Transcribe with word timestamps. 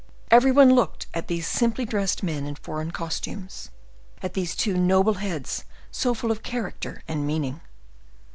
Every 0.31 0.51
one 0.51 0.73
looked 0.73 1.05
at 1.13 1.27
these 1.27 1.45
simply 1.45 1.85
dressed 1.85 2.23
men 2.23 2.47
in 2.47 2.55
foreign 2.55 2.89
costumes, 2.89 3.69
at 4.23 4.33
these 4.33 4.55
two 4.55 4.75
noble 4.75 5.13
heads 5.13 5.63
so 5.91 6.15
full 6.15 6.31
of 6.31 6.41
character 6.41 7.03
and 7.07 7.27
meaning. 7.27 7.61